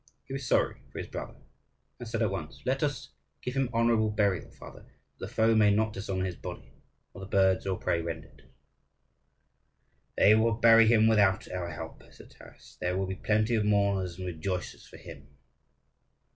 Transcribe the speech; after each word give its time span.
He 0.25 0.33
was 0.33 0.47
sorry 0.47 0.77
for 0.91 0.97
his 0.97 1.05
brother, 1.05 1.35
and 1.99 2.07
said 2.07 2.23
at 2.23 2.31
once: 2.31 2.63
"Let 2.65 2.81
us 2.81 3.11
give 3.43 3.53
him 3.55 3.69
honourable 3.71 4.09
burial, 4.09 4.49
father, 4.49 4.81
that 4.83 5.19
the 5.19 5.31
foe 5.31 5.53
may 5.53 5.71
not 5.71 5.93
dishonour 5.93 6.25
his 6.25 6.35
body, 6.35 6.73
nor 7.13 7.23
the 7.23 7.29
birds 7.29 7.67
of 7.67 7.81
prey 7.81 8.01
rend 8.01 8.25
it." 8.25 8.51
"They 10.17 10.33
will 10.33 10.53
bury 10.55 10.87
him 10.87 11.05
without 11.05 11.47
our 11.51 11.69
help," 11.69 12.01
said 12.11 12.31
Taras; 12.31 12.77
"there 12.81 12.97
will 12.97 13.05
be 13.05 13.15
plenty 13.15 13.53
of 13.53 13.63
mourners 13.63 14.17
and 14.17 14.25
rejoicers 14.25 14.87
for 14.87 14.97
him." 14.97 15.27